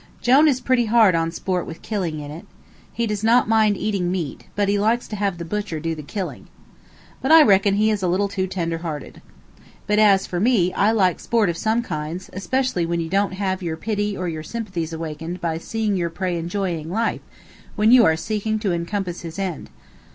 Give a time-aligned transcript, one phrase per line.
[0.19, 2.47] Jone is pretty hard on sport with killing in it.
[2.91, 6.01] He does not mind eating meat, but he likes to have the butcher do the
[6.01, 6.47] killing.
[7.21, 9.21] But I reckon he is a little too tender hearted.
[9.85, 13.61] But, as for me, I like sport of some kinds, especially when you don't have
[13.61, 17.21] your pity or your sympathies awakened by seeing your prey enjoying life
[17.75, 19.69] when you are seeking to encompass his end.